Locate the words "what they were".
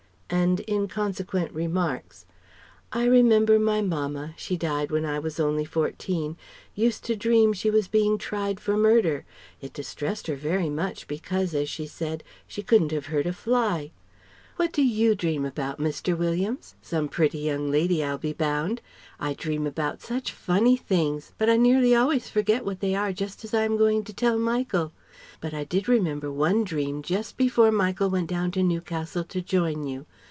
22.63-23.11